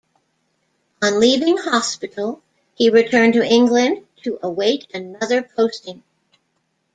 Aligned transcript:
On 1.03 1.19
leaving 1.19 1.57
hospital 1.57 2.41
he 2.73 2.89
returned 2.89 3.33
to 3.35 3.45
England 3.45 4.03
to 4.23 4.39
await 4.41 4.87
another 4.95 5.43
posting. 5.43 6.01